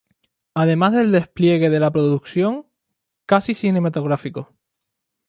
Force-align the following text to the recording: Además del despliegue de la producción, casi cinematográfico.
Además 0.55 0.93
del 0.93 1.11
despliegue 1.11 1.69
de 1.69 1.79
la 1.79 1.91
producción, 1.91 2.65
casi 3.27 3.53
cinematográfico. 3.53 4.51